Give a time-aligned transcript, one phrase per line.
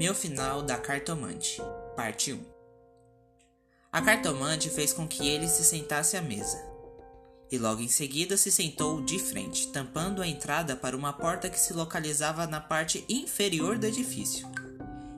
[0.00, 1.60] Meu final da cartomante,
[1.94, 2.42] parte 1.
[3.92, 6.58] A cartomante fez com que ele se sentasse à mesa.
[7.52, 11.60] E logo em seguida se sentou de frente, tampando a entrada para uma porta que
[11.60, 14.48] se localizava na parte inferior do edifício.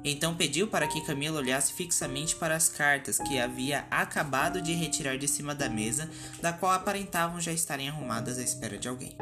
[0.02, 5.16] Então pediu para que Camila olhasse fixamente para as cartas que havia acabado de retirar
[5.16, 6.10] de cima da mesa,
[6.40, 9.16] da qual aparentavam já estarem arrumadas à espera de alguém.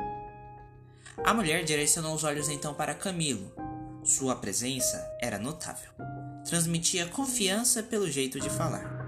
[1.22, 3.69] A mulher direcionou os olhos então para Camilo.
[4.03, 5.90] Sua presença era notável.
[6.45, 9.00] Transmitia confiança pelo jeito de falar.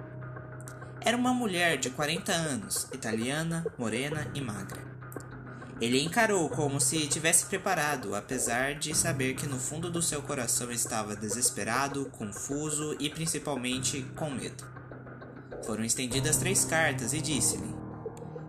[1.01, 4.81] Era uma mulher de 40 anos, italiana, morena e magra.
[5.81, 10.71] Ele encarou como se tivesse preparado, apesar de saber que no fundo do seu coração
[10.71, 14.65] estava desesperado, confuso e principalmente com medo.
[15.65, 17.75] Foram estendidas três cartas e disse-lhe: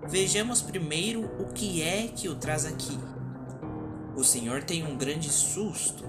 [0.10, 3.00] Vejamos primeiro o que é que o traz aqui.
[4.16, 6.04] O senhor tem um grande susto.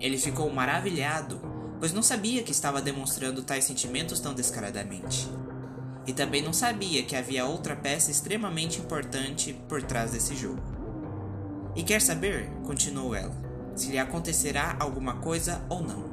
[0.00, 1.40] Ele ficou maravilhado,
[1.78, 5.28] pois não sabia que estava demonstrando tais sentimentos tão descaradamente.
[6.06, 10.62] E também não sabia que havia outra peça extremamente importante por trás desse jogo.
[11.74, 13.34] E quer saber, continuou ela,
[13.74, 16.04] se lhe acontecerá alguma coisa ou não.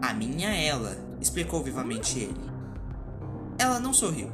[0.00, 2.50] A minha ela, explicou vivamente ele.
[3.58, 4.32] Ela não sorriu.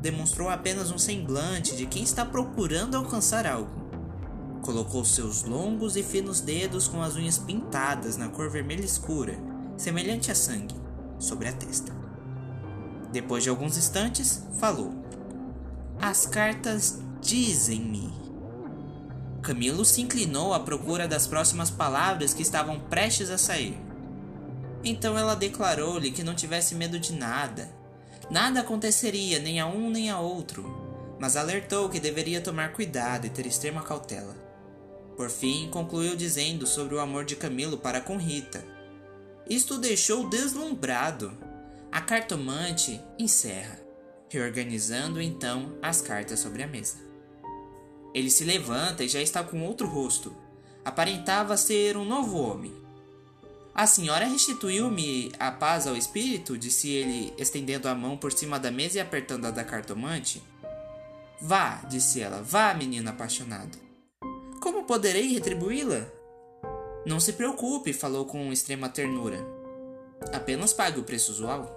[0.00, 3.83] Demonstrou apenas um semblante de quem está procurando alcançar algo.
[4.64, 9.36] Colocou seus longos e finos dedos com as unhas pintadas na cor vermelha escura,
[9.76, 10.74] semelhante a sangue,
[11.18, 11.92] sobre a testa.
[13.12, 14.90] Depois de alguns instantes, falou:
[16.00, 18.10] As cartas dizem-me.
[19.42, 23.78] Camilo se inclinou à procura das próximas palavras que estavam prestes a sair.
[24.82, 27.68] Então ela declarou-lhe que não tivesse medo de nada.
[28.30, 33.30] Nada aconteceria nem a um nem a outro, mas alertou que deveria tomar cuidado e
[33.30, 34.43] ter extrema cautela.
[35.16, 38.64] Por fim, concluiu dizendo sobre o amor de Camilo para com Rita.
[39.48, 41.36] Isto o deixou deslumbrado
[41.92, 43.78] a cartomante encerra,
[44.28, 46.96] reorganizando então as cartas sobre a mesa.
[48.12, 50.34] Ele se levanta e já está com outro rosto.
[50.84, 52.74] Aparentava ser um novo homem.
[53.74, 56.58] A senhora restituiu-me a paz ao espírito?
[56.58, 60.42] disse ele, estendendo a mão por cima da mesa e apertando a da cartomante.
[61.40, 63.83] Vá, disse ela, vá, menino apaixonado.
[64.86, 66.06] Poderei retribuí-la?
[67.06, 69.38] Não se preocupe, falou com extrema ternura.
[70.32, 71.74] Apenas pague o preço usual.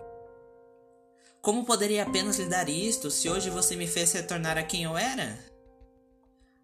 [1.42, 4.98] Como poderia apenas lhe dar isto se hoje você me fez retornar a quem eu
[4.98, 5.40] era?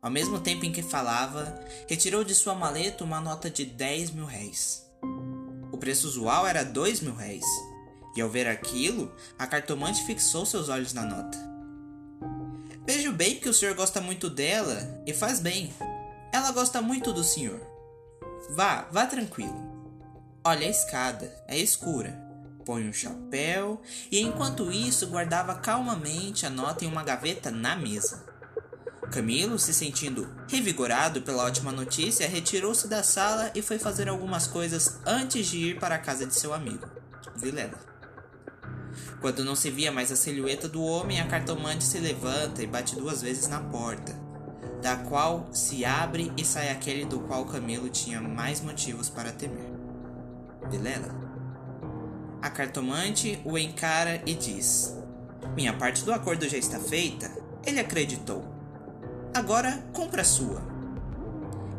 [0.01, 4.25] Ao mesmo tempo em que falava, retirou de sua maleta uma nota de 10 mil
[4.25, 4.85] réis.
[5.71, 7.45] O preço usual era 2 mil réis,
[8.17, 11.37] e ao ver aquilo, a cartomante fixou seus olhos na nota.
[12.85, 15.73] Vejo bem que o senhor gosta muito dela, e faz bem.
[16.33, 17.61] Ela gosta muito do senhor.
[18.49, 19.71] Vá, vá tranquilo.
[20.43, 22.23] Olha a escada, é escura
[22.65, 28.25] põe um chapéu e enquanto isso guardava calmamente a nota em uma gaveta na mesa.
[29.11, 34.97] Camilo, se sentindo revigorado pela ótima notícia, retirou-se da sala e foi fazer algumas coisas
[35.05, 36.87] antes de ir para a casa de seu amigo,
[37.35, 37.77] Vilela.
[39.21, 42.95] Quando não se via mais a silhueta do homem, a cartomante se levanta e bate
[42.95, 44.13] duas vezes na porta,
[44.81, 49.71] da qual se abre e sai aquele do qual Camilo tinha mais motivos para temer.
[50.69, 51.13] Vilela.
[52.41, 54.97] A cartomante o encara e diz:
[55.55, 57.31] Minha parte do acordo já está feita.
[57.65, 58.43] Ele acreditou.
[59.33, 60.61] Agora compra a sua.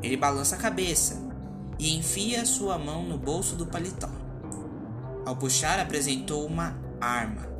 [0.03, 1.23] Ele balança a cabeça
[1.79, 4.11] e enfia sua mão no bolso do paletó.
[5.27, 7.54] Ao puxar, apresentou uma arma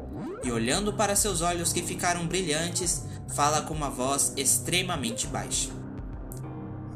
[0.45, 5.71] e, olhando para seus olhos que ficaram brilhantes, fala com uma voz extremamente baixa.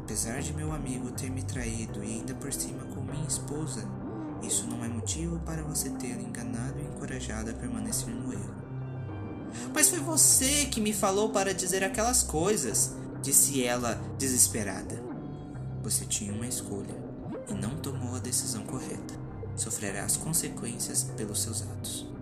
[0.03, 3.83] Apesar de meu amigo ter me traído e ainda por cima com minha esposa,
[4.43, 8.55] isso não é motivo para você ter enganado e encorajado a permanecer no erro.
[9.73, 15.03] Mas foi você que me falou para dizer aquelas coisas, disse ela desesperada.
[15.81, 16.95] Você tinha uma escolha
[17.47, 19.15] e não tomou a decisão correta.
[19.55, 22.18] Sofrerá as consequências pelos seus atos.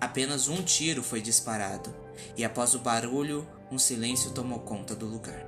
[0.00, 1.94] Apenas um tiro foi disparado
[2.36, 5.46] e após o barulho, um silêncio tomou conta do lugar.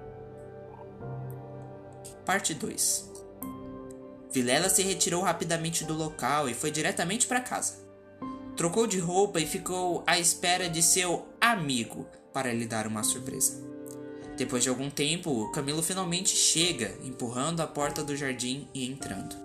[2.25, 3.10] Parte 2
[4.32, 7.75] Vilela se retirou rapidamente do local e foi diretamente para casa.
[8.56, 13.60] Trocou de roupa e ficou à espera de seu amigo para lhe dar uma surpresa.
[14.37, 19.37] Depois de algum tempo, Camilo finalmente chega, empurrando a porta do jardim e entrando.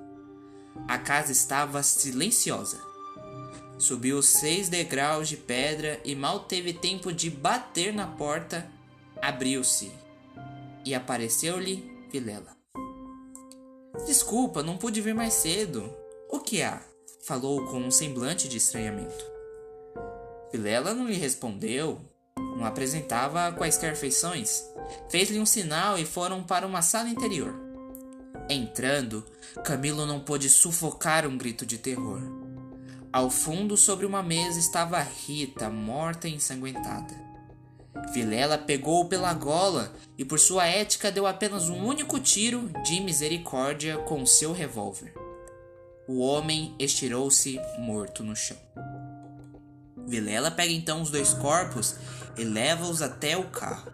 [0.87, 2.86] A casa estava silenciosa.
[3.77, 8.67] Subiu seis degraus de pedra e mal teve tempo de bater na porta,
[9.21, 9.91] abriu-se
[10.83, 12.55] e apareceu-lhe Vilela.
[14.05, 15.93] Desculpa, não pude vir mais cedo.
[16.29, 16.81] O que há?
[17.23, 19.25] Falou com um semblante de estranhamento.
[20.51, 21.99] Vilela não lhe respondeu,
[22.37, 24.63] não apresentava quaisquer feições.
[25.09, 27.53] Fez-lhe um sinal e foram para uma sala interior.
[28.49, 29.25] Entrando,
[29.65, 32.21] Camilo não pôde sufocar um grito de terror.
[33.17, 37.15] Ao fundo, sobre uma mesa, estava Rita, morta e ensanguentada.
[38.13, 43.97] Vilela pegou-o pela gola e, por sua ética, deu apenas um único tiro de misericórdia
[43.97, 45.15] com seu revólver.
[46.07, 48.57] O homem estirou-se morto no chão.
[50.05, 51.95] Vilela pega então os dois corpos
[52.37, 53.91] e leva-os até o carro.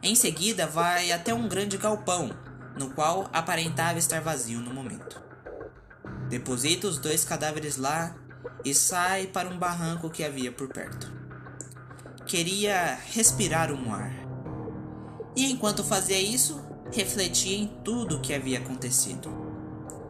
[0.00, 2.30] Em seguida, vai até um grande galpão,
[2.78, 5.20] no qual aparentava estar vazio no momento.
[6.28, 8.16] Deposita os dois cadáveres lá
[8.66, 11.08] e sai para um barranco que havia por perto.
[12.26, 14.12] Queria respirar um ar.
[15.36, 16.60] E enquanto fazia isso,
[16.92, 19.30] refletia em tudo o que havia acontecido.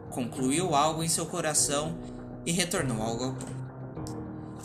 [0.09, 1.99] Concluiu algo em seu coração
[2.47, 3.55] e retornou ao galpão.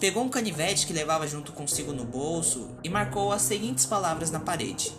[0.01, 4.41] Pegou um canivete que levava junto consigo no bolso e marcou as seguintes palavras na
[4.41, 4.97] parede: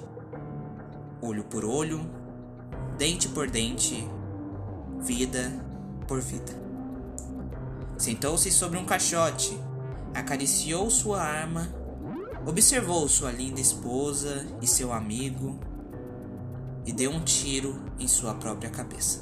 [1.19, 2.07] olho por olho,
[2.95, 4.07] dente por dente,
[4.99, 5.51] vida
[6.07, 6.61] por vida.
[7.97, 9.57] Sentou-se sobre um caixote,
[10.13, 11.73] acariciou sua arma,
[12.45, 15.59] observou sua linda esposa e seu amigo
[16.85, 19.21] e deu um tiro em sua própria cabeça.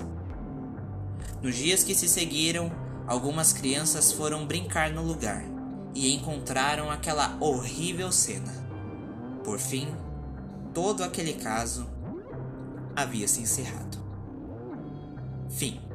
[1.41, 2.71] Nos dias que se seguiram,
[3.07, 5.43] algumas crianças foram brincar no lugar
[5.93, 8.51] e encontraram aquela horrível cena.
[9.43, 9.87] Por fim,
[10.73, 11.87] todo aquele caso
[12.95, 13.97] havia se encerrado.
[15.49, 15.90] Fim.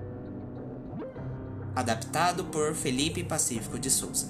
[1.77, 4.29] Adaptado por Felipe Pacífico de Souza.